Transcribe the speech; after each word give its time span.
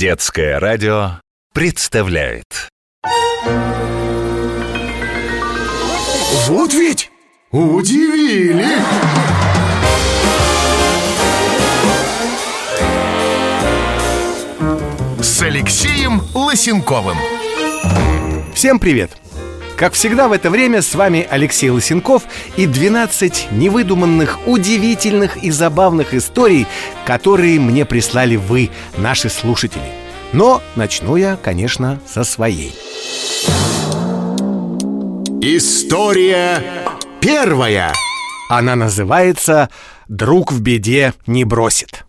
Детское 0.00 0.58
радио 0.58 1.20
представляет 1.52 2.70
Вот 6.46 6.72
ведь 6.72 7.10
удивили! 7.50 8.64
С 15.22 15.42
Алексеем 15.42 16.22
Лосенковым 16.32 17.18
Всем 18.54 18.78
привет! 18.78 19.10
Как 19.80 19.94
всегда 19.94 20.28
в 20.28 20.32
это 20.32 20.50
время 20.50 20.82
с 20.82 20.94
вами 20.94 21.26
Алексей 21.30 21.70
Лысенков 21.70 22.24
и 22.58 22.66
12 22.66 23.48
невыдуманных, 23.52 24.46
удивительных 24.46 25.38
и 25.38 25.50
забавных 25.50 26.12
историй, 26.12 26.66
которые 27.06 27.58
мне 27.58 27.86
прислали 27.86 28.36
вы, 28.36 28.68
наши 28.98 29.30
слушатели. 29.30 29.90
Но 30.34 30.60
начну 30.76 31.16
я, 31.16 31.38
конечно, 31.42 31.98
со 32.06 32.24
своей. 32.24 32.74
История 35.40 36.62
первая 37.22 37.94
Она 38.50 38.76
называется 38.76 39.70
«Друг 40.08 40.52
в 40.52 40.60
беде 40.60 41.14
не 41.26 41.44
бросит». 41.44 42.04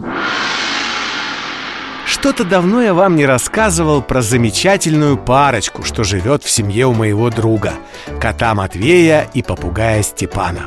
Что-то 2.12 2.44
давно 2.44 2.82
я 2.82 2.94
вам 2.94 3.16
не 3.16 3.26
рассказывал 3.26 4.02
про 4.02 4.22
замечательную 4.22 5.18
парочку, 5.18 5.84
что 5.84 6.04
живет 6.04 6.44
в 6.44 6.50
семье 6.50 6.86
у 6.86 6.94
моего 6.94 7.30
друга 7.30 7.76
Кота 8.20 8.54
Матвея 8.54 9.30
и 9.34 9.42
попугая 9.42 10.04
Степана. 10.04 10.64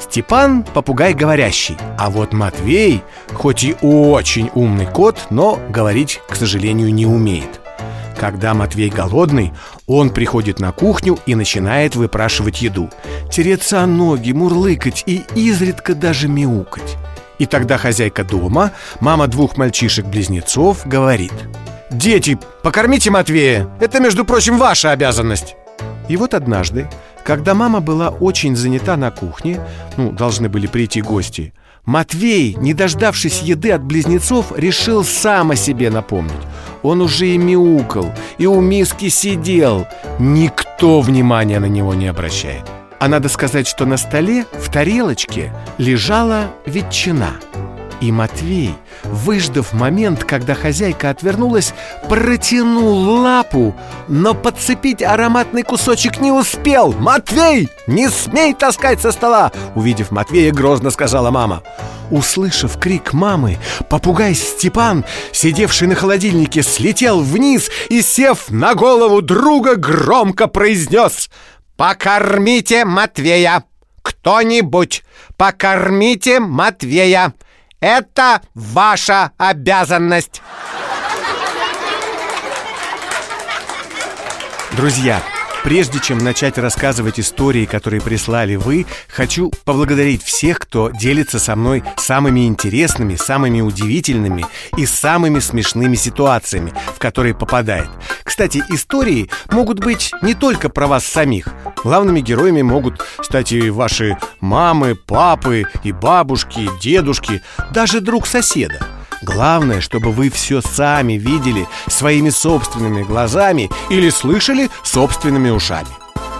Степан– 0.00 0.64
попугай 0.74 1.14
говорящий, 1.14 1.76
а 1.96 2.10
вот 2.10 2.32
Матвей, 2.32 3.04
хоть 3.32 3.62
и 3.62 3.76
очень 3.80 4.50
умный 4.52 4.86
кот, 4.86 5.28
но 5.30 5.60
говорить, 5.70 6.20
к 6.28 6.34
сожалению, 6.34 6.92
не 6.92 7.06
умеет. 7.06 7.60
Когда 8.18 8.52
Матвей 8.52 8.90
голодный, 8.90 9.52
он 9.86 10.10
приходит 10.10 10.58
на 10.58 10.72
кухню 10.72 11.20
и 11.24 11.36
начинает 11.36 11.94
выпрашивать 11.94 12.62
еду 12.62 12.90
Тереться 13.30 13.80
о 13.80 13.86
ноги, 13.86 14.32
мурлыкать 14.32 15.04
и 15.06 15.22
изредка 15.36 15.94
даже 15.94 16.26
мяукать 16.26 16.96
и 17.38 17.46
тогда 17.46 17.78
хозяйка 17.78 18.24
дома, 18.24 18.72
мама 19.00 19.26
двух 19.26 19.56
мальчишек-близнецов, 19.56 20.86
говорит 20.86 21.32
«Дети, 21.90 22.38
покормите 22.62 23.10
Матвея, 23.10 23.68
это, 23.80 24.00
между 24.00 24.24
прочим, 24.24 24.58
ваша 24.58 24.92
обязанность!» 24.92 25.56
И 26.08 26.16
вот 26.16 26.34
однажды, 26.34 26.88
когда 27.24 27.54
мама 27.54 27.80
была 27.80 28.08
очень 28.08 28.56
занята 28.56 28.96
на 28.96 29.10
кухне, 29.10 29.60
ну, 29.96 30.12
должны 30.12 30.48
были 30.48 30.66
прийти 30.66 31.02
гости, 31.02 31.52
Матвей, 31.84 32.54
не 32.60 32.74
дождавшись 32.74 33.40
еды 33.40 33.70
от 33.72 33.82
близнецов, 33.82 34.52
решил 34.54 35.04
сам 35.04 35.52
о 35.52 35.56
себе 35.56 35.88
напомнить. 35.88 36.34
Он 36.82 37.00
уже 37.00 37.28
и 37.28 37.38
мяукал, 37.38 38.12
и 38.36 38.44
у 38.46 38.60
миски 38.60 39.08
сидел. 39.08 39.86
Никто 40.18 41.00
внимания 41.00 41.58
на 41.58 41.64
него 41.64 41.94
не 41.94 42.08
обращает. 42.08 42.64
А 42.98 43.08
надо 43.08 43.28
сказать, 43.28 43.68
что 43.68 43.86
на 43.86 43.96
столе 43.96 44.46
в 44.52 44.70
тарелочке 44.70 45.52
лежала 45.78 46.50
ветчина. 46.66 47.34
И 48.00 48.12
Матвей, 48.12 48.74
выждав 49.02 49.72
момент, 49.72 50.22
когда 50.22 50.54
хозяйка 50.54 51.10
отвернулась, 51.10 51.74
протянул 52.08 53.20
лапу, 53.22 53.74
но 54.06 54.34
подцепить 54.34 55.02
ароматный 55.02 55.62
кусочек 55.64 56.20
не 56.20 56.30
успел. 56.30 56.92
«Матвей, 56.92 57.68
не 57.88 58.08
смей 58.08 58.54
таскать 58.54 59.00
со 59.00 59.10
стола!» 59.10 59.50
Увидев 59.74 60.12
Матвея, 60.12 60.52
грозно 60.52 60.90
сказала 60.90 61.30
мама. 61.30 61.62
Услышав 62.10 62.78
крик 62.78 63.12
мамы, 63.12 63.58
попугай 63.90 64.34
Степан, 64.34 65.04
сидевший 65.32 65.88
на 65.88 65.94
холодильнике, 65.94 66.62
слетел 66.62 67.20
вниз 67.20 67.68
и, 67.90 68.00
сев 68.00 68.48
на 68.48 68.74
голову 68.74 69.22
друга, 69.22 69.74
громко 69.74 70.46
произнес 70.46 71.28
«Покормите 71.78 72.84
Матвея! 72.84 73.62
Кто-нибудь, 74.02 75.04
покормите 75.36 76.40
Матвея! 76.40 77.34
Это 77.78 78.42
ваша 78.52 79.30
обязанность!» 79.38 80.42
Друзья, 84.72 85.22
Прежде 85.64 85.98
чем 85.98 86.18
начать 86.18 86.56
рассказывать 86.56 87.18
истории, 87.18 87.66
которые 87.66 88.00
прислали 88.00 88.56
вы, 88.56 88.86
хочу 89.08 89.50
поблагодарить 89.64 90.22
всех, 90.22 90.60
кто 90.60 90.88
делится 90.90 91.38
со 91.38 91.56
мной 91.56 91.82
самыми 91.96 92.46
интересными, 92.46 93.16
самыми 93.16 93.60
удивительными 93.60 94.46
и 94.76 94.86
самыми 94.86 95.40
смешными 95.40 95.96
ситуациями, 95.96 96.72
в 96.94 96.98
которые 96.98 97.34
попадает. 97.34 97.90
Кстати, 98.38 98.62
истории 98.68 99.28
могут 99.50 99.80
быть 99.80 100.12
не 100.22 100.32
только 100.32 100.68
про 100.68 100.86
вас 100.86 101.04
самих. 101.04 101.48
Главными 101.82 102.20
героями 102.20 102.62
могут 102.62 103.04
стать 103.20 103.50
и 103.50 103.68
ваши 103.68 104.16
мамы, 104.38 104.94
папы, 104.94 105.64
и 105.82 105.90
бабушки, 105.90 106.60
и 106.60 106.70
дедушки, 106.80 107.42
даже 107.72 108.00
друг 108.00 108.28
соседа. 108.28 108.78
Главное, 109.22 109.80
чтобы 109.80 110.12
вы 110.12 110.30
все 110.30 110.60
сами 110.60 111.14
видели 111.14 111.66
своими 111.88 112.30
собственными 112.30 113.02
глазами 113.02 113.70
или 113.90 114.08
слышали 114.08 114.70
собственными 114.84 115.50
ушами. 115.50 115.88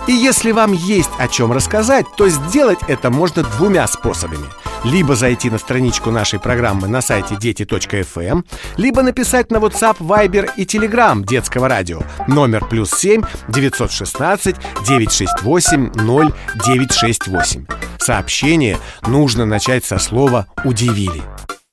И 0.08 0.12
если 0.12 0.52
вам 0.52 0.72
есть 0.72 1.10
о 1.18 1.28
чем 1.28 1.52
рассказать, 1.52 2.06
то 2.16 2.28
сделать 2.30 2.78
это 2.88 3.10
можно 3.10 3.42
двумя 3.42 3.86
способами. 3.86 4.46
Либо 4.82 5.14
зайти 5.14 5.50
на 5.50 5.58
страничку 5.58 6.10
нашей 6.10 6.40
программы 6.40 6.88
на 6.88 7.02
сайте 7.02 7.36
дети.фм, 7.36 8.42
либо 8.78 9.02
написать 9.02 9.50
на 9.50 9.58
WhatsApp, 9.58 9.98
Viber 9.98 10.50
и 10.56 10.64
Telegram 10.64 11.22
детского 11.22 11.68
радио 11.68 12.00
номер 12.26 12.64
плюс 12.64 12.90
7 12.92 13.22
916 13.48 14.56
968 14.86 15.92
0968. 15.94 17.66
Сообщение 17.98 18.78
нужно 19.06 19.44
начать 19.44 19.84
со 19.84 19.98
слова 19.98 20.46
«удивили». 20.64 21.22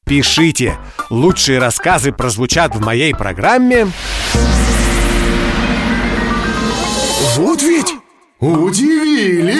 Пишите! 0.06 0.78
Лучшие 1.10 1.60
рассказы 1.60 2.12
прозвучат 2.12 2.76
в 2.76 2.84
моей 2.84 3.16
программе 3.16 3.88
Вот 7.38 7.62
ведь 7.64 7.96
удивили! 8.40 9.56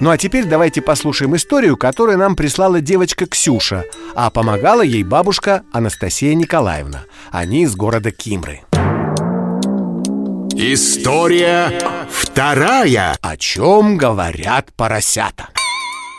Ну 0.00 0.08
а 0.08 0.16
теперь 0.16 0.46
давайте 0.46 0.80
послушаем 0.80 1.36
историю, 1.36 1.76
которую 1.76 2.16
нам 2.16 2.34
прислала 2.34 2.80
девочка 2.80 3.26
Ксюша 3.26 3.84
А 4.14 4.30
помогала 4.30 4.80
ей 4.80 5.04
бабушка 5.04 5.62
Анастасия 5.72 6.34
Николаевна. 6.34 7.04
Они 7.30 7.64
из 7.64 7.76
города 7.76 8.10
Кимры. 8.10 8.62
История 10.54 11.78
вторая. 12.10 13.16
О 13.20 13.36
чем 13.36 13.98
говорят 13.98 14.72
поросята? 14.74 15.48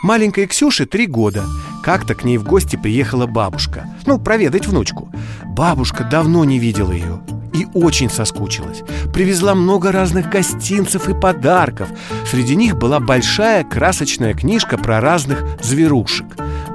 Маленькой 0.03 0.45
Ксюше 0.45 0.85
три 0.85 1.07
года. 1.07 1.43
Как-то 1.83 2.13
к 2.13 2.23
ней 2.23 2.37
в 2.37 2.43
гости 2.43 2.75
приехала 2.75 3.25
бабушка. 3.25 3.87
Ну, 4.05 4.19
проведать 4.19 4.67
внучку. 4.67 5.11
Бабушка 5.43 6.03
давно 6.03 6.45
не 6.45 6.59
видела 6.59 6.91
ее 6.91 7.21
и 7.53 7.67
очень 7.73 8.09
соскучилась. 8.09 8.83
Привезла 9.13 9.55
много 9.55 9.91
разных 9.91 10.29
гостинцев 10.29 11.09
и 11.09 11.13
подарков. 11.13 11.89
Среди 12.29 12.55
них 12.55 12.77
была 12.77 12.99
большая 12.99 13.63
красочная 13.63 14.33
книжка 14.33 14.77
про 14.77 15.01
разных 15.01 15.43
зверушек. 15.61 16.27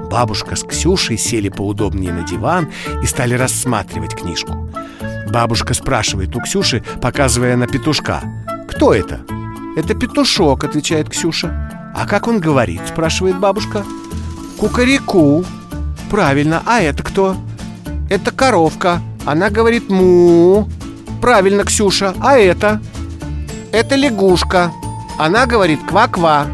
Бабушка 0.09 0.55
с 0.55 0.63
Ксюшей 0.63 1.17
сели 1.17 1.49
поудобнее 1.49 2.13
на 2.13 2.23
диван 2.23 2.69
и 3.03 3.05
стали 3.05 3.33
рассматривать 3.33 4.15
книжку. 4.15 4.69
Бабушка 5.29 5.73
спрашивает 5.73 6.35
у 6.35 6.41
Ксюши, 6.41 6.83
показывая 7.01 7.57
на 7.57 7.67
петушка. 7.67 8.21
«Кто 8.69 8.93
это?» 8.93 9.21
«Это 9.75 9.93
петушок»,— 9.93 10.63
отвечает 10.65 11.09
Ксюша. 11.09 11.93
«А 11.95 12.07
как 12.07 12.27
он 12.27 12.39
говорит?»– 12.39 12.81
спрашивает 12.87 13.39
бабушка. 13.39 13.83
«Кукареку» 14.57 15.45
Правильно, 16.09 16.63
а 16.65 16.81
это 16.81 17.03
кто? 17.03 17.35
Это 18.09 18.31
коровка 18.31 19.01
Она 19.27 19.49
говорит 19.49 19.89
«му» 19.89 20.69
Правильно, 21.21 21.65
Ксюша, 21.65 22.13
а 22.21 22.37
это? 22.37 22.81
Это 23.73 23.95
лягушка 23.95 24.71
Она 25.19 25.45
говорит 25.45 25.81
«ква-ква» 25.85 26.47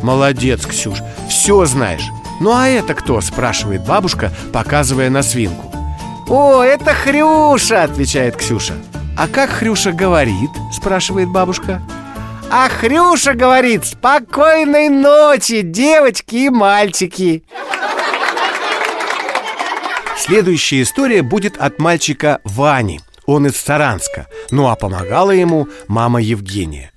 Молодец, 0.00 0.64
Ксюш, 0.64 0.98
все 1.28 1.64
знаешь 1.64 2.08
Ну 2.40 2.52
а 2.52 2.68
это 2.68 2.94
кто? 2.94 3.20
спрашивает 3.20 3.84
бабушка, 3.84 4.30
показывая 4.52 5.10
на 5.10 5.24
свинку 5.24 5.74
«О, 6.28 6.62
это 6.62 6.94
Хрюша!»– 6.94 7.82
отвечает 7.84 8.36
Ксюша 8.36 8.74
«А 9.18 9.26
как 9.26 9.50
Хрюша 9.50 9.90
говорит?»– 9.90 10.50
спрашивает 10.72 11.28
бабушка 11.28 11.82
а 12.50 12.68
Хрюша 12.68 13.34
говорит 13.34 13.84
«Спокойной 13.84 14.88
ночи, 14.88 15.62
девочки 15.62 16.36
и 16.36 16.48
мальчики!» 16.50 17.42
Следующая 20.16 20.82
история 20.82 21.22
будет 21.22 21.56
от 21.58 21.78
мальчика 21.78 22.40
Вани. 22.44 23.00
Он 23.26 23.46
из 23.46 23.56
Саранска. 23.56 24.28
Ну 24.50 24.68
а 24.68 24.76
помогала 24.76 25.32
ему 25.32 25.68
мама 25.88 26.20
Евгения. 26.20 26.92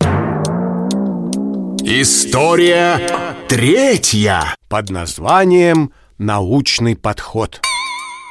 История 1.84 3.00
третья. 3.48 4.56
Под 4.70 4.90
названием 4.90 5.92
«Научный 6.18 6.96
подход» 6.96 7.62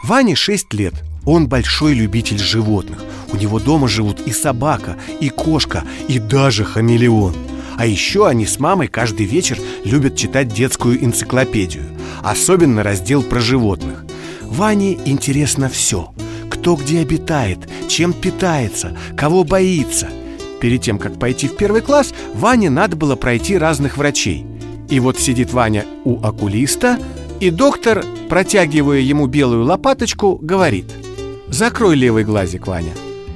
Ване 0.04 0.36
6 0.36 0.72
лет. 0.74 0.94
Он 1.24 1.48
большой 1.48 1.94
любитель 1.94 2.38
животных. 2.38 3.02
У 3.32 3.36
него 3.36 3.58
дома 3.58 3.88
живут 3.88 4.20
и 4.20 4.32
собака, 4.32 4.96
и 5.20 5.30
кошка, 5.30 5.82
и 6.06 6.20
даже 6.20 6.64
хамелеон. 6.64 7.34
А 7.76 7.86
еще 7.86 8.28
они 8.28 8.46
с 8.46 8.60
мамой 8.60 8.86
каждый 8.86 9.26
вечер 9.26 9.58
любят 9.84 10.16
читать 10.16 10.48
детскую 10.48 11.04
энциклопедию, 11.04 11.84
особенно 12.22 12.82
раздел 12.84 13.22
про 13.22 13.40
животных. 13.40 14.04
Ване 14.48 14.98
интересно 15.04 15.68
все. 15.68 16.12
Кто 16.50 16.76
где 16.76 17.00
обитает, 17.00 17.58
чем 17.88 18.12
питается, 18.12 18.96
кого 19.16 19.44
боится. 19.44 20.08
Перед 20.60 20.82
тем, 20.82 20.98
как 20.98 21.18
пойти 21.18 21.48
в 21.48 21.56
первый 21.56 21.82
класс, 21.82 22.14
Ване 22.34 22.70
надо 22.70 22.96
было 22.96 23.16
пройти 23.16 23.58
разных 23.58 23.96
врачей. 23.96 24.46
И 24.88 25.00
вот 25.00 25.18
сидит 25.18 25.52
Ваня 25.52 25.84
у 26.04 26.22
окулиста, 26.22 26.98
и 27.40 27.50
доктор, 27.50 28.04
протягивая 28.28 29.00
ему 29.00 29.26
белую 29.26 29.64
лопаточку, 29.64 30.38
говорит 30.40 30.86
«Закрой 31.48 31.96
левый 31.96 32.24
глазик, 32.24 32.66
Ваня». 32.66 32.92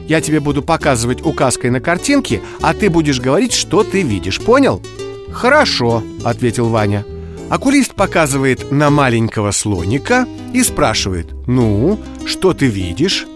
Я 0.09 0.21
тебе 0.21 0.41
буду 0.41 0.63
показывать 0.63 1.25
указкой 1.25 1.71
на 1.71 1.81
картинке, 1.81 2.41
а 2.61 2.73
ты 2.73 2.89
будешь 2.89 3.21
говорить, 3.21 3.53
что 3.53 3.85
ты 3.85 4.03
видишь, 4.03 4.41
понял? 4.41 4.83
Хорошо, 5.31 6.03
ответил 6.25 6.69
Ваня 6.69 7.05
Окулист 7.51 7.95
показывает 7.95 8.71
на 8.73 8.91
маленького 8.91 9.51
слоника 9.51 10.27
и 10.55 10.63
спрашивает 10.63 11.27
Ну, 11.47 11.99
что 12.25 12.55
ты 12.55 12.67
видишь? 12.67 13.27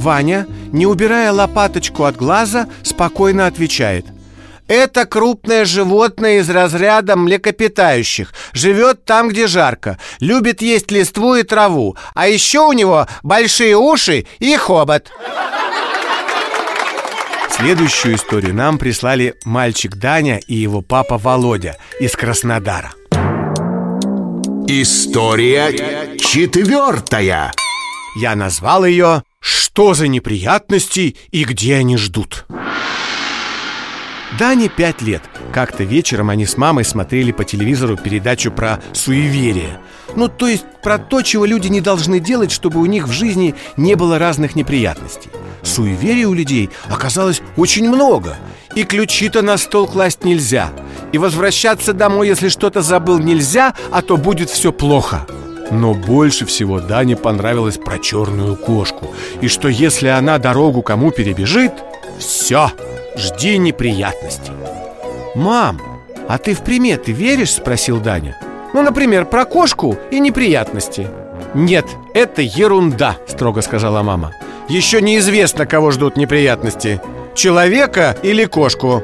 Ваня, 0.00 0.46
не 0.72 0.86
убирая 0.86 1.32
лопаточку 1.32 2.04
от 2.04 2.16
глаза, 2.16 2.68
спокойно 2.82 3.46
отвечает 3.46 4.06
это 4.68 5.06
крупное 5.06 5.64
животное 5.64 6.40
из 6.40 6.50
разряда 6.50 7.16
млекопитающих. 7.16 8.32
Живет 8.52 9.04
там, 9.04 9.28
где 9.28 9.46
жарко. 9.46 9.98
Любит 10.20 10.62
есть 10.62 10.90
листву 10.90 11.34
и 11.34 11.42
траву. 11.42 11.96
А 12.14 12.28
еще 12.28 12.60
у 12.60 12.72
него 12.72 13.06
большие 13.22 13.76
уши 13.76 14.26
и 14.38 14.54
хобот. 14.56 15.10
Следующую 17.50 18.14
историю 18.14 18.54
нам 18.54 18.78
прислали 18.78 19.34
мальчик 19.44 19.96
Даня 19.96 20.36
и 20.36 20.54
его 20.54 20.80
папа 20.80 21.18
Володя 21.18 21.76
из 21.98 22.12
Краснодара. 22.12 22.92
История 24.70 26.18
четвертая. 26.18 27.54
Я 28.20 28.36
назвал 28.36 28.84
ее 28.84 29.22
«Что 29.40 29.94
за 29.94 30.08
неприятности 30.08 31.16
и 31.30 31.44
где 31.44 31.76
они 31.76 31.96
ждут?» 31.96 32.44
Дане 34.36 34.68
пять 34.68 35.00
лет. 35.00 35.22
Как-то 35.52 35.84
вечером 35.84 36.28
они 36.28 36.44
с 36.44 36.56
мамой 36.56 36.84
смотрели 36.84 37.32
по 37.32 37.44
телевизору 37.44 37.96
передачу 37.96 38.50
про 38.50 38.80
суеверие. 38.92 39.78
Ну, 40.16 40.28
то 40.28 40.46
есть 40.46 40.64
про 40.82 40.98
то, 40.98 41.22
чего 41.22 41.44
люди 41.46 41.68
не 41.68 41.80
должны 41.80 42.20
делать, 42.20 42.50
чтобы 42.50 42.80
у 42.80 42.86
них 42.86 43.08
в 43.08 43.12
жизни 43.12 43.54
не 43.76 43.94
было 43.94 44.18
разных 44.18 44.54
неприятностей. 44.54 45.30
Суеверий 45.62 46.24
у 46.24 46.34
людей 46.34 46.68
оказалось 46.88 47.42
очень 47.56 47.88
много. 47.88 48.36
И 48.74 48.84
ключи-то 48.84 49.42
на 49.42 49.56
стол 49.56 49.86
класть 49.86 50.24
нельзя. 50.24 50.70
И 51.12 51.18
возвращаться 51.18 51.94
домой, 51.94 52.28
если 52.28 52.48
что-то 52.48 52.82
забыл, 52.82 53.18
нельзя, 53.18 53.74
а 53.90 54.02
то 54.02 54.16
будет 54.16 54.50
все 54.50 54.72
плохо. 54.72 55.26
Но 55.70 55.94
больше 55.94 56.46
всего 56.46 56.80
Дане 56.80 57.16
понравилось 57.16 57.76
про 57.76 57.98
черную 57.98 58.56
кошку 58.56 59.14
И 59.42 59.48
что 59.48 59.68
если 59.68 60.08
она 60.08 60.38
дорогу 60.38 60.80
кому 60.80 61.10
перебежит, 61.10 61.72
все, 62.18 62.72
жди 63.18 63.58
неприятностей 63.58 64.52
«Мам, 65.34 65.80
а 66.28 66.38
ты 66.38 66.54
в 66.54 66.62
приметы 66.62 67.12
веришь?»– 67.12 67.52
спросил 67.54 68.00
Даня. 68.00 68.36
«Ну, 68.72 68.82
например, 68.82 69.24
про 69.26 69.44
кошку 69.44 69.96
и 70.10 70.20
неприятности» 70.20 71.08
«Нет, 71.54 71.86
это 72.14 72.42
ерунда»,– 72.42 73.16
строго 73.26 73.62
сказала 73.62 74.02
мама. 74.02 74.32
Еще 74.68 75.00
неизвестно, 75.00 75.64
кого 75.64 75.90
ждут 75.92 76.16
неприятности. 76.16 77.00
Человека 77.34 78.16
или 78.22 78.44
кошку 78.44 79.02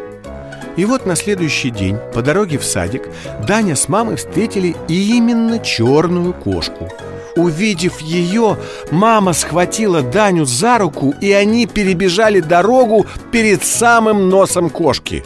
и 0.76 0.84
вот 0.84 1.06
на 1.06 1.16
следующий 1.16 1.70
день 1.70 1.98
по 2.12 2.22
дороге 2.22 2.58
в 2.58 2.64
садик 2.64 3.08
Даня 3.46 3.76
с 3.76 3.88
мамой 3.88 4.16
встретили 4.16 4.76
именно 4.88 5.58
черную 5.58 6.32
кошку 6.32 6.90
Увидев 7.36 8.00
ее, 8.00 8.58
мама 8.90 9.32
схватила 9.32 10.02
Даню 10.02 10.44
за 10.44 10.78
руку, 10.78 11.14
и 11.20 11.32
они 11.32 11.66
перебежали 11.66 12.40
дорогу 12.40 13.06
перед 13.32 13.64
самым 13.64 14.28
носом 14.28 14.70
кошки. 14.70 15.24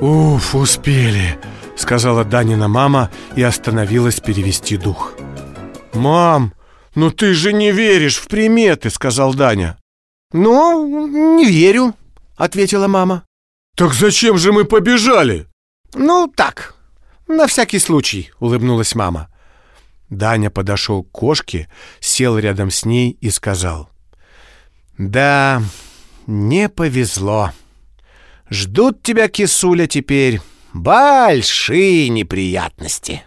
«Уф, 0.00 0.54
успели!»— 0.54 1.38
сказала 1.76 2.24
Данина 2.24 2.68
мама 2.68 3.10
и 3.36 3.42
остановилась 3.42 4.20
перевести 4.20 4.76
дух. 4.76 5.12
«Мам, 5.92 6.54
ну 6.94 7.10
ты 7.10 7.34
же 7.34 7.52
не 7.52 7.72
веришь 7.72 8.16
в 8.16 8.28
приметы!»— 8.28 8.90
сказал 8.90 9.34
Даня. 9.34 9.76
«Ну, 10.32 11.36
не 11.36 11.44
верю»,— 11.44 11.94
ответила 12.36 12.86
мама. 12.86 13.24
«Так 13.78 13.94
зачем 13.94 14.38
же 14.38 14.50
мы 14.50 14.64
побежали?» 14.64 15.46
«Ну, 15.94 16.26
так, 16.34 16.74
на 17.28 17.46
всякий 17.46 17.78
случай»,— 17.78 18.32
улыбнулась 18.40 18.96
мама. 18.96 19.28
Даня 20.10 20.50
подошел 20.50 21.04
к 21.04 21.12
кошке, 21.12 21.68
сел 22.00 22.36
рядом 22.38 22.72
с 22.72 22.84
ней 22.84 23.16
и 23.20 23.30
сказал. 23.30 23.88
«Да, 24.98 25.62
не 26.26 26.68
повезло. 26.68 27.52
Ждут 28.50 29.04
тебя, 29.04 29.28
кисуля, 29.28 29.86
теперь 29.86 30.40
большие 30.72 32.08
неприятности». 32.08 33.22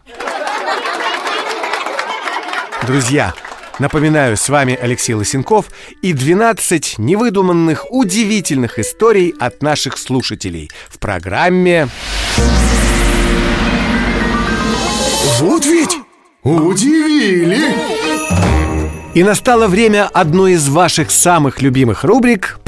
Друзья, 2.86 3.34
напоминаю, 3.82 4.38
с 4.38 4.48
вами 4.48 4.78
Алексей 4.82 5.14
Лысенков 5.14 5.66
и 6.02 6.14
12 6.14 7.00
невыдуманных, 7.00 7.92
удивительных 7.92 8.80
историй 8.80 9.34
от 9.40 9.62
наших 9.62 9.98
слушателей 9.98 10.72
в 10.88 11.00
программе... 11.00 11.90
Вот 15.40 15.66
ведь 15.66 15.98
Удивили! 16.44 17.76
И 19.14 19.24
настало 19.24 19.68
время 19.68 20.08
одной 20.08 20.54
из 20.54 20.70
ваших 20.70 21.12
самых 21.12 21.62
любимых 21.62 22.04
рубрик 22.04 22.60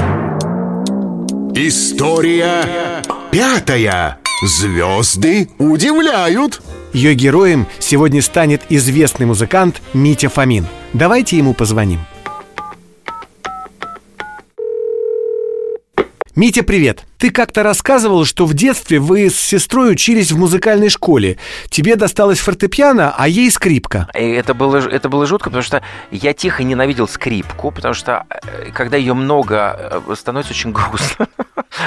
История 1.54 3.02
пятая 3.32 4.18
Звезды 4.42 5.48
удивляют 5.58 6.60
Ее 6.94 7.14
героем 7.14 7.66
сегодня 7.80 8.22
станет 8.22 8.62
известный 8.68 9.26
музыкант 9.26 9.82
Митя 9.94 10.28
Фомин 10.28 10.64
Давайте 10.92 11.36
ему 11.36 11.52
позвоним 11.52 11.98
Митя, 16.36 16.64
привет! 16.64 17.04
Ты 17.16 17.30
как-то 17.30 17.62
рассказывал, 17.62 18.24
что 18.24 18.44
в 18.44 18.54
детстве 18.54 18.98
вы 18.98 19.30
с 19.30 19.36
сестрой 19.36 19.92
учились 19.92 20.32
в 20.32 20.38
музыкальной 20.38 20.88
школе. 20.88 21.38
Тебе 21.70 21.94
досталось 21.94 22.40
фортепиано, 22.40 23.14
а 23.16 23.28
ей 23.28 23.50
скрипка. 23.52 24.08
И 24.14 24.30
это 24.30 24.52
было, 24.52 24.78
это 24.78 25.08
было 25.08 25.26
жутко, 25.26 25.48
потому 25.48 25.62
что 25.62 25.82
я 26.10 26.32
тихо 26.32 26.64
ненавидел 26.64 27.06
скрипку, 27.06 27.70
потому 27.70 27.94
что 27.94 28.26
э, 28.28 28.72
когда 28.72 28.96
ее 28.96 29.14
много, 29.14 30.02
э, 30.08 30.14
становится 30.16 30.52
очень 30.52 30.72
грустно. 30.72 31.28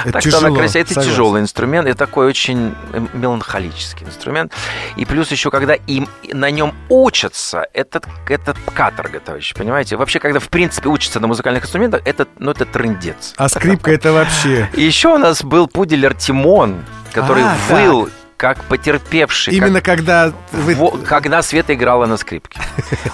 Это 0.07 0.13
так 0.13 0.23
тяжело, 0.23 0.55
красивая. 0.55 0.81
Это 0.81 0.93
согласен. 0.93 1.11
тяжелый 1.11 1.41
инструмент, 1.41 1.87
это 1.87 1.97
такой 1.97 2.27
очень 2.27 2.73
меланхолический 3.13 4.05
инструмент. 4.05 4.53
И 4.95 5.05
плюс 5.05 5.31
еще, 5.31 5.51
когда 5.51 5.73
им 5.73 6.07
на 6.31 6.49
нем 6.49 6.73
учатся, 6.89 7.65
это, 7.73 8.01
это 8.29 8.55
каторга, 8.73 9.19
товарищи, 9.19 9.53
понимаете? 9.53 9.97
Вообще, 9.97 10.19
когда 10.19 10.39
в 10.39 10.49
принципе 10.49 10.89
учатся 10.89 11.19
на 11.19 11.27
музыкальных 11.27 11.63
инструментах, 11.65 12.01
это, 12.05 12.27
ну, 12.39 12.51
это 12.51 12.65
трындец. 12.65 13.33
А 13.37 13.49
скрипка 13.49 13.91
это 13.91 14.13
вообще... 14.13 14.69
И 14.73 14.81
еще 14.81 15.13
у 15.15 15.17
нас 15.17 15.43
был 15.43 15.67
пудель 15.67 16.05
Артемон, 16.05 16.85
который 17.13 17.43
А, 17.43 17.57
выл 17.69 18.09
как 18.37 18.63
потерпевший. 18.65 19.53
как 19.59 19.67
Именно 19.67 19.81
когда 19.81 20.31
вы... 20.51 20.75
Во- 20.75 20.91
когда 20.91 21.41
Света 21.41 21.73
играла 21.73 22.05
на 22.05 22.17
скрипке. 22.17 22.61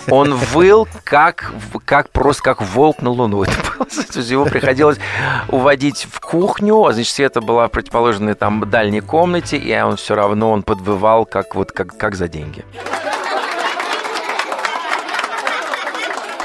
Он 0.10 0.36
выл 0.36 0.88
как, 1.04 1.52
как 1.86 2.10
просто 2.10 2.44
как 2.44 2.62
волк 2.62 3.02
на 3.02 3.10
луну. 3.10 3.44
Это 3.44 3.54
было, 3.78 3.88
его 4.22 4.46
приходилось 4.46 5.00
уводить 5.48 6.08
в 6.12 6.20
кухню, 6.20 6.86
а 6.86 6.94
значит, 6.94 7.14
Света 7.14 7.42
была 7.42 7.68
в 7.68 7.72
противоположной 7.72 8.34
там 8.34 8.70
дальней 8.70 9.02
комнате, 9.02 9.58
и 9.58 9.74
он 9.82 9.96
все 9.96 10.16
равно 10.16 10.52
он 10.52 10.62
подвывал 10.64 11.26
как 11.26 11.56
вот 11.56 11.72
как, 11.72 11.98
как 11.98 12.16
за 12.16 12.28
деньги. 12.28 12.66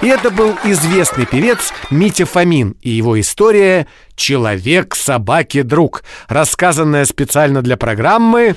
И 0.01 0.07
это 0.07 0.31
был 0.31 0.55
известный 0.65 1.27
певец 1.27 1.73
Митя 1.91 2.25
Фомин 2.25 2.77
и 2.83 2.91
его 2.91 3.21
история 3.21 3.89
«Человек, 4.15 4.95
собаки, 4.95 5.63
друг», 5.63 6.05
рассказанная 6.29 7.05
специально 7.05 7.63
для 7.63 7.77
программы 7.77 8.55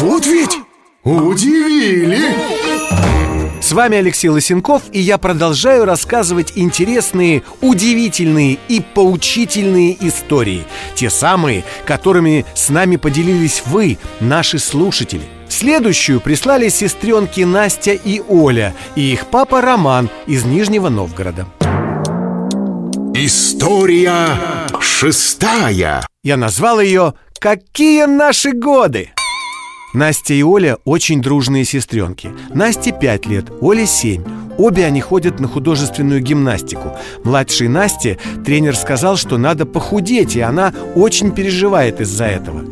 Вот 0.00 0.26
ведь 0.26 0.58
удивили! 1.04 2.20
С 3.62 3.72
вами 3.72 3.98
Алексей 3.98 4.28
Лысенков, 4.28 4.82
и 4.92 5.00
я 5.00 5.16
продолжаю 5.16 5.84
рассказывать 5.84 6.52
интересные, 6.56 7.42
удивительные 7.60 8.58
и 8.68 8.80
поучительные 8.80 9.96
истории. 10.06 10.64
Те 10.94 11.08
самые, 11.08 11.64
которыми 11.86 12.46
с 12.54 12.70
нами 12.70 12.96
поделились 12.96 13.62
вы, 13.66 13.98
наши 14.18 14.58
слушатели. 14.58 15.39
Следующую 15.50 16.20
прислали 16.20 16.68
сестренки 16.68 17.40
Настя 17.40 17.92
и 17.92 18.22
Оля 18.28 18.72
и 18.94 19.12
их 19.12 19.26
папа 19.26 19.60
Роман 19.60 20.08
из 20.26 20.44
Нижнего 20.44 20.88
Новгорода. 20.88 21.46
История 23.14 24.38
шестая. 24.80 26.06
Я 26.22 26.36
назвал 26.36 26.80
ее 26.80 27.14
«Какие 27.40 28.04
наши 28.04 28.52
годы?» 28.52 29.10
Настя 29.92 30.34
и 30.34 30.42
Оля 30.42 30.78
очень 30.84 31.20
дружные 31.20 31.64
сестренки. 31.64 32.30
Насте 32.54 32.92
5 32.92 33.26
лет, 33.26 33.46
Оле 33.60 33.86
7. 33.86 34.22
Обе 34.56 34.86
они 34.86 35.00
ходят 35.00 35.40
на 35.40 35.48
художественную 35.48 36.20
гимнастику. 36.20 36.96
Младшей 37.24 37.68
Насте 37.68 38.18
тренер 38.44 38.76
сказал, 38.76 39.16
что 39.16 39.36
надо 39.36 39.66
похудеть, 39.66 40.36
и 40.36 40.40
она 40.40 40.72
очень 40.94 41.32
переживает 41.32 42.00
из-за 42.00 42.26
этого. 42.26 42.64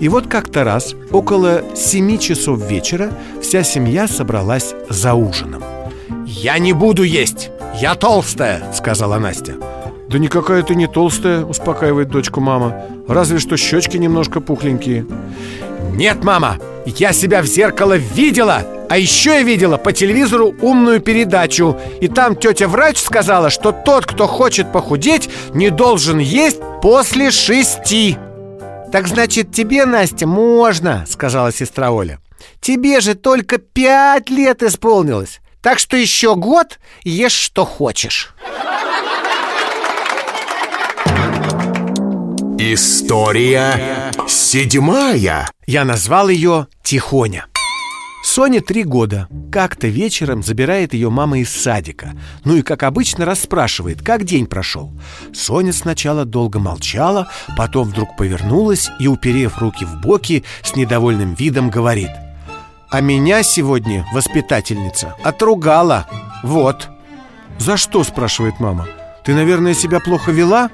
И 0.00 0.08
вот 0.08 0.26
как-то 0.26 0.64
раз, 0.64 0.94
около 1.10 1.62
7 1.74 2.18
часов 2.18 2.60
вечера, 2.68 3.10
вся 3.40 3.62
семья 3.62 4.06
собралась 4.06 4.74
за 4.88 5.14
ужином. 5.14 5.62
«Я 6.26 6.58
не 6.58 6.72
буду 6.72 7.02
есть! 7.02 7.50
Я 7.80 7.94
толстая!»— 7.94 8.62
сказала 8.74 9.18
Настя. 9.18 9.54
«Да 10.08 10.18
никакая 10.18 10.62
ты 10.62 10.74
не 10.74 10.86
толстая»,— 10.86 11.44
успокаивает 11.46 12.08
дочку 12.08 12.40
мама 12.40 12.84
Разве 13.08 13.38
что 13.38 13.56
щечки 13.56 13.96
немножко 13.96 14.40
пухленькие 14.40 15.06
«Нет, 15.94 16.22
мама, 16.22 16.58
я 16.84 17.12
себя 17.12 17.42
в 17.42 17.46
зеркало 17.46 17.96
видела 17.96 18.62
А 18.88 18.98
еще 18.98 19.30
я 19.30 19.42
видела 19.42 19.78
по 19.78 19.92
телевизору 19.92 20.54
умную 20.60 21.00
передачу 21.00 21.76
И 22.00 22.06
там 22.06 22.36
тетя-врач 22.36 22.98
сказала, 22.98 23.50
что 23.50 23.72
тот, 23.72 24.06
кто 24.06 24.28
хочет 24.28 24.70
похудеть, 24.70 25.28
не 25.54 25.70
должен 25.70 26.18
есть 26.18 26.60
после 26.82 27.30
шести 27.30 28.16
«Так 28.92 29.08
значит, 29.08 29.52
тебе, 29.52 29.84
Настя, 29.84 30.26
можно»,— 30.26 31.04
сказала 31.08 31.52
сестра 31.52 31.90
Оля 31.90 32.20
«Тебе 32.60 33.00
же 33.00 33.14
только 33.14 33.58
пять 33.58 34.30
лет 34.30 34.62
исполнилось 34.62 35.40
Так 35.62 35.78
что 35.78 35.96
еще 35.96 36.36
год 36.36 36.78
ешь 37.02 37.32
что 37.32 37.64
хочешь» 37.64 38.34
История 42.58 44.10
седьмая. 44.26 45.48
Я 45.66 45.84
назвал 45.84 46.28
ее 46.28 46.68
Тихоня. 46.82 47.46
Соне 48.26 48.60
три 48.60 48.82
года. 48.82 49.28
Как-то 49.52 49.86
вечером 49.86 50.42
забирает 50.42 50.94
ее 50.94 51.10
мама 51.10 51.38
из 51.38 51.48
садика. 51.48 52.12
Ну 52.44 52.56
и, 52.56 52.62
как 52.62 52.82
обычно, 52.82 53.24
расспрашивает, 53.24 54.02
как 54.02 54.24
день 54.24 54.46
прошел. 54.46 54.92
Соня 55.32 55.72
сначала 55.72 56.24
долго 56.24 56.58
молчала, 56.58 57.28
потом 57.56 57.88
вдруг 57.88 58.16
повернулась 58.16 58.90
и, 58.98 59.06
уперев 59.06 59.58
руки 59.58 59.84
в 59.84 60.00
боки, 60.00 60.42
с 60.64 60.74
недовольным 60.74 61.34
видом 61.34 61.70
говорит. 61.70 62.10
«А 62.90 63.00
меня 63.00 63.44
сегодня 63.44 64.04
воспитательница 64.12 65.14
отругала. 65.22 66.08
Вот». 66.42 66.88
«За 67.58 67.76
что?»– 67.76 68.02
спрашивает 68.04 68.58
мама. 68.58 68.88
«Ты, 69.24 69.34
наверное, 69.34 69.72
себя 69.72 70.00
плохо 70.00 70.32
вела?» 70.32 70.70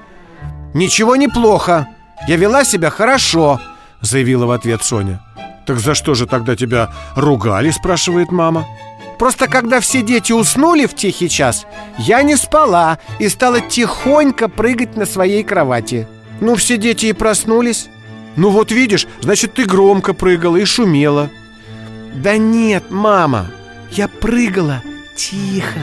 «Ничего 0.73 1.17
не 1.17 1.29
плохо. 1.29 1.87
Я 2.27 2.37
вела 2.37 2.65
себя 2.65 2.89
хорошо»,— 2.89 3.61
заявила 4.01 4.47
в 4.47 4.53
ответ 4.53 4.83
Соня. 4.83 5.21
«Так 5.67 5.79
за 5.79 5.95
что 5.95 6.15
же 6.15 6.27
тогда 6.27 6.57
тебя 6.57 6.91
ругали?»— 7.15 7.71
спрашивает 7.73 8.33
мама. 8.33 8.67
«Просто 9.19 9.47
когда 9.47 9.81
все 9.81 10.03
дети 10.03 10.33
уснули 10.33 10.87
в 10.87 10.95
тихий 10.95 11.29
час, 11.29 11.67
я 11.99 12.23
не 12.23 12.37
спала 12.37 12.99
и 13.21 13.29
стала 13.29 13.61
тихонько 13.61 14.49
прыгать 14.49 14.97
на 14.97 15.07
своей 15.07 15.45
кровати. 15.45 16.09
Ну, 16.41 16.57
все 16.57 16.77
дети 16.77 17.07
и 17.07 17.13
проснулись. 17.13 17.89
Ну 18.35 18.51
вот 18.51 18.73
видишь, 18.73 19.07
значит, 19.21 19.55
ты 19.55 19.65
громко 19.65 20.13
прыгала 20.13 20.57
и 20.57 20.65
шумела». 20.65 21.31
«Да 22.15 22.37
нет, 22.37 22.91
мама, 22.91 23.47
я 23.91 24.09
прыгала 24.09 24.83
тихо. 25.17 25.81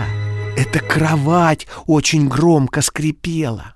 Эта 0.58 0.80
кровать 0.80 1.68
очень 1.88 2.28
громко 2.28 2.82
скрипела». 2.82 3.74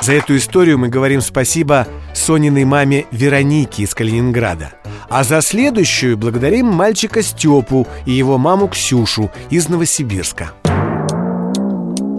За 0.00 0.14
эту 0.14 0.36
историю 0.36 0.78
мы 0.78 0.88
говорим 0.88 1.20
спасибо 1.20 1.86
Сониной 2.14 2.64
маме 2.64 3.06
Веронике 3.10 3.82
из 3.84 3.94
Калининграда. 3.94 4.72
А 5.08 5.24
за 5.24 5.40
следующую 5.42 6.16
благодарим 6.16 6.66
мальчика 6.66 7.22
Степу 7.22 7.86
и 8.06 8.12
его 8.12 8.38
маму 8.38 8.68
Ксюшу 8.68 9.30
из 9.50 9.68
Новосибирска. 9.68 10.52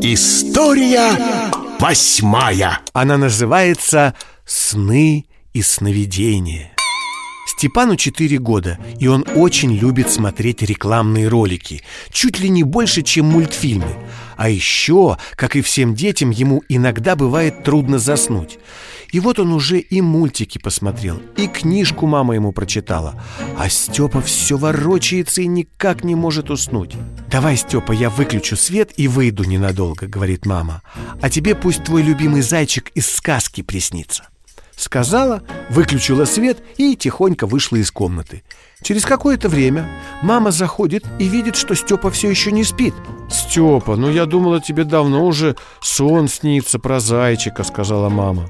История 0.01 1.51
восьмая. 1.79 2.79
Она 2.93 3.17
называется 3.17 4.15
«Сны 4.45 5.25
и 5.53 5.62
сновидения». 5.62 6.71
Степану 7.45 7.95
4 7.95 8.39
года, 8.39 8.79
и 9.00 9.07
он 9.07 9.25
очень 9.36 9.74
любит 9.74 10.10
смотреть 10.10 10.63
рекламные 10.63 11.27
ролики, 11.27 11.83
чуть 12.12 12.39
ли 12.39 12.50
не 12.50 12.63
больше, 12.63 13.03
чем 13.03 13.27
мультфильмы. 13.27 13.93
А 14.38 14.50
еще, 14.50 15.17
как 15.36 15.55
и 15.55 15.62
всем 15.62 15.93
детям, 15.93 16.31
ему 16.31 16.63
иногда 16.69 17.15
бывает 17.15 17.63
трудно 17.63 18.00
заснуть. 18.00 18.57
И 19.11 19.19
вот 19.19 19.39
он 19.39 19.51
уже 19.51 19.79
и 19.79 20.01
мультики 20.01 20.57
посмотрел, 20.57 21.21
и 21.35 21.47
книжку 21.47 22.07
мама 22.07 22.35
ему 22.35 22.53
прочитала. 22.53 23.21
А 23.57 23.69
Степа 23.69 24.21
все 24.21 24.57
ворочается 24.57 25.41
и 25.41 25.47
никак 25.47 26.03
не 26.03 26.15
может 26.15 26.49
уснуть. 26.49 26.95
«Давай, 27.29 27.57
Степа, 27.57 27.91
я 27.91 28.09
выключу 28.09 28.55
свет 28.55 28.91
и 28.95 29.07
выйду 29.07 29.43
ненадолго»,— 29.43 30.07
говорит 30.07 30.45
мама. 30.45 30.81
«А 31.21 31.29
тебе 31.29 31.55
пусть 31.55 31.83
твой 31.83 32.03
любимый 32.03 32.41
зайчик 32.41 32.89
из 32.95 33.09
сказки 33.09 33.61
приснится». 33.61 34.27
Сказала, 34.77 35.43
выключила 35.69 36.25
свет 36.25 36.63
и 36.77 36.95
тихонько 36.95 37.45
вышла 37.45 37.75
из 37.75 37.91
комнаты. 37.91 38.43
Через 38.81 39.05
какое-то 39.05 39.47
время 39.47 39.87
мама 40.23 40.49
заходит 40.49 41.05
и 41.19 41.25
видит, 41.25 41.55
что 41.55 41.75
Степа 41.75 42.09
все 42.09 42.29
еще 42.29 42.51
не 42.51 42.63
спит. 42.63 42.95
«Степа, 43.29 43.95
ну 43.95 44.09
я 44.09 44.25
думала, 44.25 44.59
тебе 44.59 44.85
давно 44.85 45.25
уже 45.25 45.55
сон 45.81 46.27
снится 46.27 46.79
про 46.79 46.99
зайчика»,— 46.99 47.63
сказала 47.65 48.09
мама. 48.09 48.49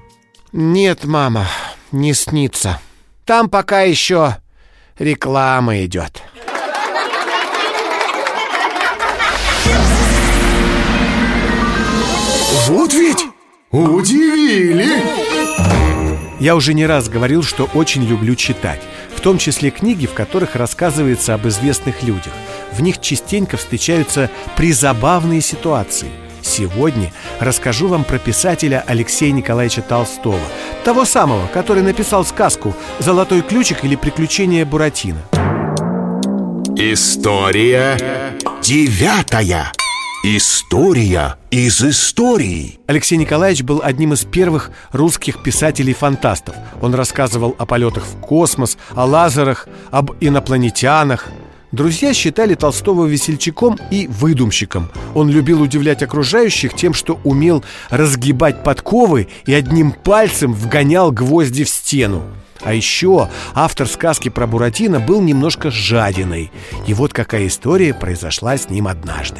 «Нет, 0.53 1.05
мама, 1.05 1.47
не 1.91 2.13
снится. 2.13 2.79
Там 3.25 3.49
пока 3.49 3.81
еще 3.81 4.37
реклама 4.99 5.83
идет». 5.85 6.21
Вот 12.67 12.93
ведь 12.93 13.25
удивили! 13.71 15.01
Я 16.39 16.55
уже 16.55 16.73
не 16.73 16.85
раз 16.85 17.07
говорил, 17.07 17.43
что 17.43 17.69
очень 17.73 18.03
люблю 18.03 18.35
читать, 18.35 18.81
в 19.15 19.21
том 19.21 19.37
числе 19.37 19.71
книги, 19.71 20.05
в 20.05 20.13
которых 20.13 20.55
рассказывается 20.55 21.33
об 21.33 21.47
известных 21.47 22.03
людях. 22.03 22.33
В 22.71 22.81
них 22.81 22.99
частенько 22.99 23.57
встречаются 23.57 24.29
призабавные 24.57 25.41
ситуации. 25.41 26.09
Сегодня 26.41 27.11
расскажу 27.39 27.87
вам 27.87 28.03
про 28.03 28.17
писателя 28.17 28.83
Алексея 28.87 29.31
Николаевича 29.31 29.81
Толстого, 29.81 30.39
того 30.83 31.05
самого, 31.05 31.47
который 31.47 31.83
написал 31.83 32.25
сказку 32.25 32.75
«Золотой 32.99 33.41
ключик» 33.41 33.83
или 33.83 33.95
«Приключения 33.95 34.65
Буратино». 34.65 35.21
История 36.77 37.97
девятая. 38.61 39.71
История 40.23 41.35
из 41.49 41.83
истории. 41.83 42.79
Алексей 42.85 43.17
Николаевич 43.17 43.63
был 43.63 43.81
одним 43.83 44.13
из 44.13 44.23
первых 44.23 44.69
русских 44.91 45.41
писателей-фантастов. 45.41 46.55
Он 46.79 46.93
рассказывал 46.93 47.55
о 47.57 47.65
полетах 47.65 48.03
в 48.05 48.19
космос, 48.19 48.77
о 48.91 49.05
лазерах, 49.05 49.67
об 49.89 50.11
инопланетянах. 50.19 51.27
Друзья 51.71 52.13
считали 52.13 52.55
Толстого 52.55 53.05
весельчаком 53.05 53.79
и 53.91 54.07
выдумщиком. 54.07 54.89
Он 55.15 55.29
любил 55.29 55.61
удивлять 55.61 56.03
окружающих 56.03 56.73
тем, 56.73 56.93
что 56.93 57.19
умел 57.23 57.63
разгибать 57.89 58.63
подковы 58.63 59.29
и 59.45 59.53
одним 59.53 59.93
пальцем 59.93 60.53
вгонял 60.53 61.11
гвозди 61.11 61.63
в 61.63 61.69
стену. 61.69 62.23
А 62.61 62.73
еще 62.73 63.29
автор 63.55 63.87
сказки 63.87 64.27
про 64.27 64.47
Буратино 64.47 64.99
был 64.99 65.21
немножко 65.21 65.71
жадиной. 65.71 66.51
И 66.87 66.93
вот 66.93 67.13
какая 67.13 67.47
история 67.47 67.93
произошла 67.93 68.57
с 68.57 68.69
ним 68.69 68.87
однажды. 68.87 69.39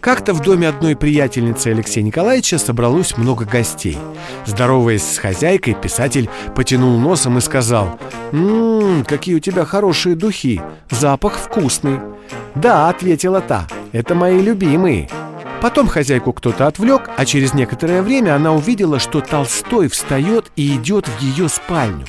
Как-то 0.00 0.32
в 0.32 0.40
доме 0.40 0.68
одной 0.68 0.96
приятельницы 0.96 1.68
Алексея 1.68 2.04
Николаевича 2.04 2.58
собралось 2.58 3.16
много 3.16 3.44
гостей. 3.44 3.98
Здороваясь 4.46 5.02
с 5.02 5.18
хозяйкой, 5.18 5.74
писатель 5.74 6.30
потянул 6.54 6.98
носом 6.98 7.36
и 7.38 7.40
сказал 7.40 7.98
«Ммм, 8.32 9.04
какие 9.04 9.34
у 9.34 9.40
тебя 9.40 9.64
хорошие 9.64 10.14
духи, 10.14 10.62
запах 10.90 11.38
вкусный». 11.38 11.98
«Да»,— 12.54 12.88
ответила 12.90 13.40
та,— 13.40 13.66
«это 13.92 14.14
мои 14.14 14.40
любимые». 14.40 15.10
Потом 15.60 15.88
хозяйку 15.88 16.32
кто-то 16.32 16.68
отвлек, 16.68 17.10
а 17.16 17.26
через 17.26 17.52
некоторое 17.52 18.00
время 18.00 18.36
она 18.36 18.52
увидела, 18.52 19.00
что 19.00 19.20
Толстой 19.20 19.88
встает 19.88 20.52
и 20.54 20.76
идет 20.76 21.08
в 21.08 21.20
ее 21.20 21.48
спальню. 21.48 22.06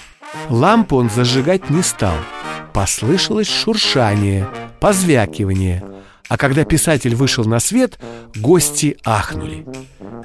Лампу 0.50 0.98
он 0.98 1.10
зажигать 1.10 1.72
не 1.72 1.82
стал. 1.82 2.14
Послышалось 2.74 3.50
шуршание, 3.50 4.48
позвякивание— 4.80 5.84
а 6.30 6.38
когда 6.38 6.64
писатель 6.64 7.16
вышел 7.16 7.44
на 7.44 7.60
свет, 7.60 8.00
гости 8.36 8.98
ахнули. 9.04 9.66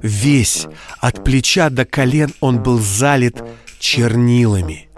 Весь, 0.02 0.66
от 1.00 1.25
плеча 1.25 1.70
до 1.70 1.84
колен, 1.84 2.32
он 2.40 2.62
был 2.62 2.78
залит 2.78 3.42
чернилами. 3.80 4.88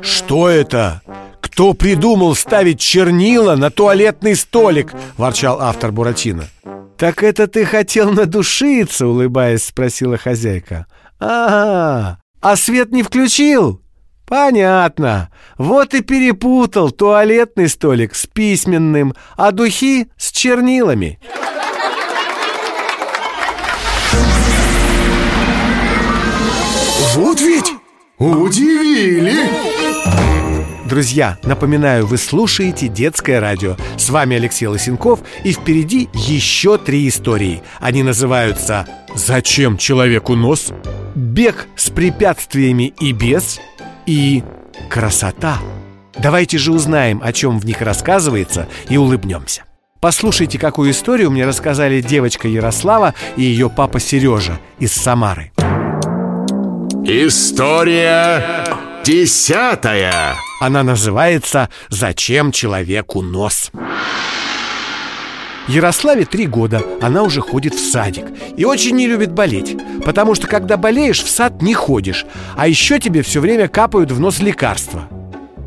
Что 0.00 0.48
это? 0.48 1.02
Кто 1.42 1.74
придумал 1.74 2.34
ставить 2.34 2.80
чернила 2.80 3.54
на 3.54 3.70
туалетный 3.70 4.34
столик? 4.34 4.94
Ворчал 5.18 5.60
автор 5.60 5.92
Буратино 5.92 6.44
Так 6.96 7.22
это 7.22 7.46
ты 7.46 7.66
хотел 7.66 8.10
надушиться, 8.10 9.06
улыбаясь, 9.06 9.64
спросила 9.64 10.16
хозяйка 10.16 10.86
Ага, 11.18 12.18
а 12.40 12.56
свет 12.56 12.92
не 12.92 13.02
включил? 13.02 13.82
Понятно. 14.30 15.28
Вот 15.58 15.92
и 15.92 16.02
перепутал 16.02 16.92
туалетный 16.92 17.68
столик 17.68 18.14
с 18.14 18.28
письменным, 18.28 19.16
а 19.36 19.50
духи 19.50 20.06
с 20.16 20.30
чернилами. 20.30 21.18
Вот 27.16 27.40
ведь 27.40 27.72
удивили! 28.18 29.79
Друзья, 30.90 31.38
напоминаю, 31.44 32.04
вы 32.04 32.18
слушаете 32.18 32.88
«Детское 32.88 33.38
радио». 33.38 33.76
С 33.96 34.10
вами 34.10 34.34
Алексей 34.34 34.66
Лосенков, 34.66 35.20
и 35.44 35.52
впереди 35.52 36.08
еще 36.12 36.78
три 36.78 37.06
истории. 37.06 37.62
Они 37.78 38.02
называются 38.02 38.88
«Зачем 39.14 39.78
человеку 39.78 40.34
нос?», 40.34 40.72
«Бег 41.14 41.68
с 41.76 41.90
препятствиями 41.90 42.92
и 42.98 43.12
без» 43.12 43.60
и 44.04 44.42
«Красота». 44.88 45.58
Давайте 46.18 46.58
же 46.58 46.72
узнаем, 46.72 47.20
о 47.22 47.32
чем 47.32 47.60
в 47.60 47.66
них 47.66 47.82
рассказывается, 47.82 48.66
и 48.88 48.96
улыбнемся. 48.96 49.62
Послушайте, 50.00 50.58
какую 50.58 50.90
историю 50.90 51.30
мне 51.30 51.46
рассказали 51.46 52.00
девочка 52.00 52.48
Ярослава 52.48 53.14
и 53.36 53.42
ее 53.42 53.70
папа 53.70 54.00
Сережа 54.00 54.58
из 54.80 54.92
Самары. 54.92 55.52
История 57.04 58.66
десятая 59.10 60.36
Она 60.60 60.84
называется 60.84 61.68
«Зачем 61.88 62.52
человеку 62.52 63.22
нос?». 63.22 63.72
Ярославе 65.66 66.24
три 66.24 66.46
года, 66.46 66.80
она 67.00 67.24
уже 67.24 67.40
ходит 67.40 67.74
в 67.74 67.90
садик 67.90 68.26
И 68.56 68.64
очень 68.64 68.94
не 68.94 69.08
любит 69.08 69.32
болеть 69.32 69.76
Потому 70.04 70.36
что 70.36 70.46
когда 70.46 70.76
болеешь, 70.76 71.24
в 71.24 71.28
сад 71.28 71.60
не 71.60 71.74
ходишь 71.74 72.24
А 72.56 72.68
еще 72.68 73.00
тебе 73.00 73.22
все 73.22 73.40
время 73.40 73.66
капают 73.66 74.12
в 74.12 74.20
нос 74.20 74.38
лекарства 74.38 75.08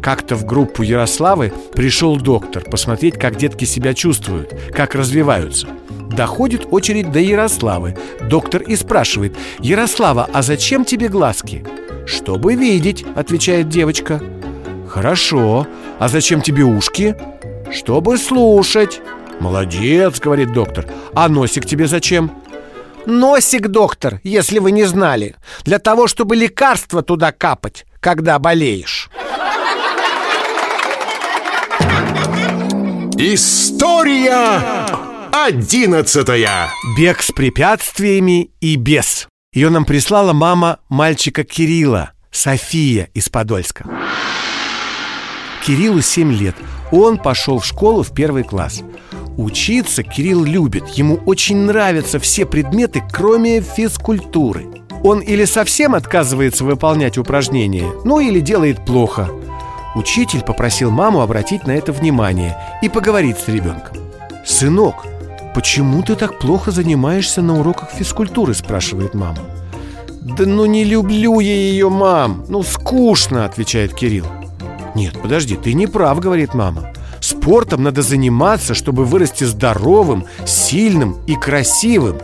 Как-то 0.02 0.36
в 0.36 0.46
группу 0.46 0.82
Ярославы 0.82 1.52
пришел 1.74 2.16
доктор 2.16 2.64
Посмотреть, 2.64 3.20
как 3.20 3.36
детки 3.36 3.66
себя 3.66 3.94
чувствуют, 3.94 4.54
как 4.74 4.96
развиваются 4.96 5.68
Доходит 6.16 6.68
очередь 6.72 7.12
до 7.12 7.20
Ярославы 7.20 7.98
Доктор 8.22 8.62
и 8.62 8.78
спрашивает 8.78 9.36
Ярослава, 9.60 10.30
а 10.32 10.42
зачем 10.44 10.86
тебе 10.86 11.10
глазки? 11.10 11.66
«Чтобы 12.06 12.56
видеть»,— 12.56 13.06
отвечает 13.16 13.70
девочка. 13.70 14.22
«Хорошо, 14.90 15.68
а 16.00 16.08
зачем 16.08 16.42
тебе 16.42 16.64
ушки?» 16.64 17.16
«Чтобы 17.72 18.18
слушать» 18.18 19.02
«Молодец»,— 19.40 20.20
говорит 20.24 20.54
доктор. 20.54 20.86
«А 21.14 21.28
носик 21.28 21.66
тебе 21.66 21.88
зачем?» 21.88 22.32
Носик, 23.06 23.68
доктор, 23.68 24.22
если 24.24 24.60
вы 24.60 24.72
не 24.72 24.86
знали. 24.86 25.36
Для 25.66 25.80
того, 25.80 26.08
чтобы 26.08 26.36
лекарства 26.36 27.02
туда 27.02 27.34
капать, 27.34 27.86
когда 28.00 28.40
болеешь 28.40 29.10
История 33.18 34.62
одиннадцатая. 35.32 36.70
Бег 36.98 37.22
с 37.22 37.32
препятствиями 37.32 38.52
и 38.60 38.76
без 38.76 39.28
Ее 39.54 39.70
нам 39.70 39.86
прислала 39.86 40.34
мама 40.34 40.80
мальчика 40.90 41.44
Кирилла 41.44 42.14
София 42.32 43.10
из 43.14 43.30
Подольска. 43.30 43.86
Кириллу 45.64 46.02
7 46.02 46.34
лет. 46.34 46.56
Он 46.92 47.20
пошел 47.20 47.60
в 47.60 47.66
школу 47.66 48.02
в 48.02 48.14
первый 48.14 48.44
класс. 48.44 48.82
Учиться 49.38 50.02
Кирилл 50.02 50.44
любит. 50.44 50.90
Ему 50.90 51.18
очень 51.28 51.58
нравятся 51.58 52.20
все 52.20 52.48
предметы, 52.48 53.04
кроме 53.12 53.62
физкультуры. 53.62 54.66
Он 55.04 55.20
или 55.20 55.46
совсем 55.46 55.94
отказывается 55.94 56.64
выполнять 56.64 57.18
упражнения 57.18 57.92
Ну 58.06 58.20
или 58.20 58.40
делает 58.40 58.84
плохо. 58.86 59.30
Учитель 59.96 60.42
попросил 60.42 60.90
маму 60.90 61.22
обратить 61.22 61.68
на 61.68 61.72
это 61.72 61.92
внимание 61.92 62.58
И 62.82 62.90
поговорить 62.90 63.38
с 63.38 63.48
ребенком 63.48 63.98
«Сынок, 64.44 65.06
почему 65.54 66.02
ты 66.02 66.16
так 66.16 66.40
плохо 66.40 66.72
занимаешься 66.72 67.42
на 67.42 67.60
уроках 67.60 67.90
физкультуры?» 67.92 68.54
спрашивает 68.54 69.14
мама. 69.14 69.40
«Да 70.22 70.46
ну 70.46 70.66
не 70.66 70.84
люблю 70.84 71.40
я 71.40 71.54
ее, 71.54 71.90
мам! 71.90 72.46
Ну 72.48 72.64
скучно!» 72.64 73.46
отвечает 73.46 73.94
Кирилл. 73.94 74.26
«Нет, 74.96 75.20
подожди, 75.22 75.56
ты 75.56 75.74
не 75.74 75.88
прав», 75.88 76.20
говорит 76.20 76.54
мама. 76.54 76.94
Спортом 77.20 77.84
надо 77.84 78.02
заниматься, 78.02 78.74
чтобы 78.74 79.06
вырасти 79.06 79.46
здоровым, 79.46 80.26
сильным 80.46 81.18
и 81.26 81.36
красивым. 81.36 82.18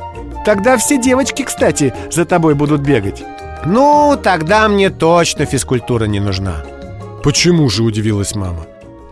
Тогда 0.46 0.78
все 0.78 0.98
девочки, 1.02 1.44
кстати, 1.44 1.94
за 2.12 2.26
тобой 2.26 2.56
будут 2.56 2.82
бегать 2.82 3.24
Ну, 3.66 4.18
тогда 4.22 4.68
мне 4.68 4.90
точно 4.90 5.46
физкультура 5.46 6.06
не 6.06 6.20
нужна 6.20 6.64
Почему 7.24 7.70
же, 7.70 7.84
удивилась 7.84 8.36
мама 8.36 8.66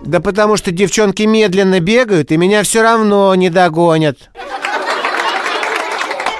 Да 0.07 0.21
потому 0.21 0.55
что 0.55 0.71
девчонки 0.71 1.23
медленно 1.23 1.81
бегают 1.81 2.31
И 2.31 2.37
меня 2.37 2.63
все 2.63 2.81
равно 2.81 3.35
не 3.35 3.49
догонят 3.49 4.29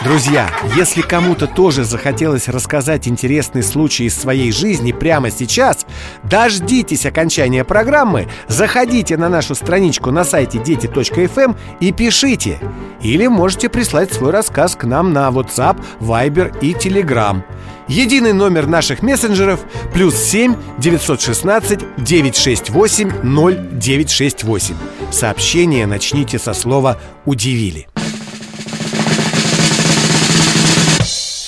Друзья, 0.04 0.52
если 0.76 1.02
кому-то 1.02 1.48
тоже 1.48 1.84
захотелось 1.84 2.48
рассказать 2.48 3.08
интересный 3.08 3.64
случай 3.64 4.06
из 4.06 4.16
своей 4.16 4.52
жизни 4.52 4.92
прямо 4.92 5.32
сейчас, 5.32 5.88
дождитесь 6.24 7.08
окончания 7.08 7.64
программы, 7.64 8.28
заходите 8.48 9.18
на 9.18 9.28
нашу 9.28 9.56
страничку 9.56 10.12
на 10.12 10.24
сайте 10.24 10.60
дети.фм 10.60 11.56
и 11.80 11.92
пишите. 11.92 12.60
Или 13.02 13.26
можете 13.26 13.70
прислать 13.70 14.14
свой 14.14 14.30
рассказ 14.32 14.76
к 14.76 14.84
нам 14.84 15.14
на 15.14 15.30
WhatsApp, 15.30 15.82
Viber 16.00 16.56
и 16.62 16.74
Telegram. 16.74 17.42
Единый 17.88 18.34
номер 18.34 18.68
наших 18.68 19.02
мессенджеров 19.02 19.62
плюс 19.94 20.16
7 20.16 20.56
916 20.78 21.80
968 21.98 23.80
0968. 23.80 24.76
Сообщение 25.10 25.88
начните 25.88 26.38
со 26.38 26.54
слова 26.54 27.00
«Удивили». 27.26 27.88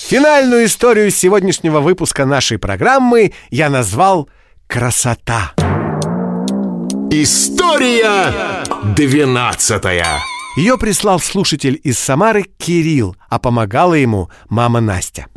Финальную 0.09 0.65
историю 0.65 1.11
сегодняшнего 1.11 1.81
выпуска 1.81 2.25
нашей 2.25 2.57
программы 2.57 3.31
я 3.51 3.69
назвал 3.69 4.27
«Красота». 4.65 5.53
История 7.11 8.33
двенадцатая 8.95 10.17
Ее 10.57 10.79
прислал 10.79 11.19
слушатель 11.19 11.79
из 11.83 11.99
Самары 11.99 12.45
Кирилл, 12.57 13.17
а 13.29 13.37
помогала 13.37 13.93
ему 13.93 14.31
мама 14.49 14.79
Настя. 14.81 15.27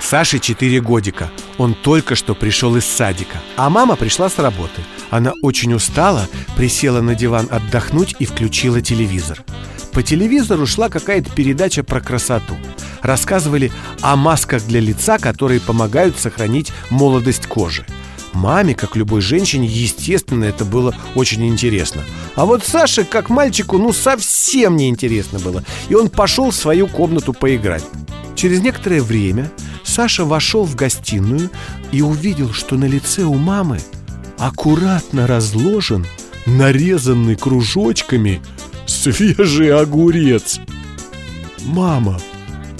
Саше 0.00 0.38
4 0.38 0.80
годика. 0.80 1.30
Он 1.58 1.74
только 1.74 2.14
что 2.16 2.34
пришел 2.34 2.76
из 2.76 2.84
садика, 2.84 3.40
а 3.56 3.70
мама 3.70 3.96
пришла 3.96 4.28
с 4.28 4.38
работы. 4.38 4.82
Она 5.10 5.34
очень 5.42 5.74
устала, 5.74 6.28
присела 6.56 7.00
на 7.00 7.14
диван 7.14 7.48
отдохнуть 7.50 8.16
и 8.18 8.24
включила 8.24 8.80
телевизор. 8.80 9.44
По 9.92 10.02
телевизору 10.02 10.66
шла 10.66 10.88
какая-то 10.88 11.30
передача 11.30 11.82
про 11.82 12.00
красоту. 12.00 12.56
Рассказывали 13.02 13.72
о 14.00 14.16
масках 14.16 14.64
для 14.64 14.80
лица, 14.80 15.18
которые 15.18 15.60
помогают 15.60 16.18
сохранить 16.18 16.72
молодость 16.90 17.46
кожи. 17.46 17.84
Маме, 18.32 18.74
как 18.74 18.96
любой 18.96 19.20
женщине, 19.20 19.66
естественно, 19.66 20.44
это 20.44 20.64
было 20.64 20.94
очень 21.14 21.46
интересно. 21.48 22.02
А 22.36 22.46
вот 22.46 22.64
Саше, 22.64 23.04
как 23.04 23.28
мальчику, 23.28 23.78
ну 23.78 23.92
совсем 23.92 24.76
не 24.76 24.88
интересно 24.88 25.40
было. 25.40 25.64
И 25.88 25.94
он 25.94 26.08
пошел 26.08 26.50
в 26.50 26.56
свою 26.56 26.86
комнату 26.86 27.32
поиграть. 27.32 27.84
Через 28.36 28.60
некоторое 28.60 29.02
время 29.02 29.50
Саша 29.90 30.24
вошел 30.24 30.64
в 30.64 30.76
гостиную 30.76 31.50
и 31.90 32.00
увидел, 32.00 32.52
что 32.52 32.76
на 32.76 32.84
лице 32.84 33.24
у 33.24 33.34
мамы 33.34 33.80
аккуратно 34.38 35.26
разложен, 35.26 36.06
нарезанный 36.46 37.34
кружочками 37.34 38.40
свежий 38.86 39.74
огурец. 39.74 40.60
«Мама, 41.64 42.20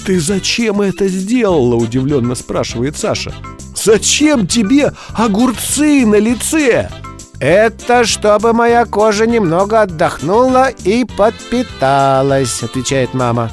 ты 0.05 0.21
зачем 0.21 0.79
это 0.79 1.09
сделала?»– 1.09 1.75
удивленно 1.75 2.33
спрашивает 2.33 2.97
Саша. 2.97 3.33
«Зачем 3.75 4.47
тебе 4.47 4.93
огурцы 5.13 6.05
на 6.05 6.15
лице?» 6.15 6.89
Это 7.41 8.05
чтобы 8.05 8.53
моя 8.53 8.85
кожа 8.85 9.27
немного 9.27 9.81
отдохнула 9.81 10.69
и 10.69 11.03
подпиталась, 11.03 12.63
отвечает 12.63 13.15
мама 13.15 13.51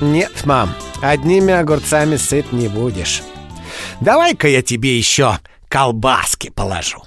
Нет, 0.00 0.32
мам, 0.44 0.74
одними 1.02 1.52
огурцами 1.52 2.16
сыт 2.16 2.52
не 2.52 2.68
будешь 2.68 3.22
Давай-ка 4.00 4.48
я 4.48 4.62
тебе 4.62 4.96
еще 4.96 5.38
колбаски 5.68 6.50
положу 6.50 7.02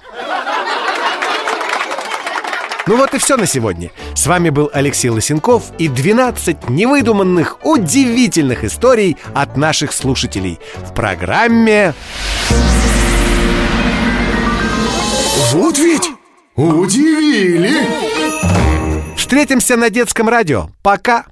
Ну 2.86 2.96
вот 2.96 3.14
и 3.14 3.18
все 3.18 3.36
на 3.36 3.46
сегодня. 3.46 3.90
С 4.14 4.28
вами 4.28 4.50
был 4.50 4.70
Алексей 4.72 5.08
Лосенков 5.08 5.72
и 5.78 5.88
12 5.88 6.68
невыдуманных, 6.70 7.58
удивительных 7.64 8.62
историй 8.62 9.16
от 9.34 9.56
наших 9.56 9.92
слушателей 9.92 10.60
в 10.76 10.94
программе 10.94 11.94
Вот 15.52 15.78
ведь 15.78 16.10
удивили! 16.54 17.72
Встретимся 19.16 19.76
на 19.76 19.90
детском 19.90 20.28
радио. 20.28 20.68
Пока! 20.82 21.26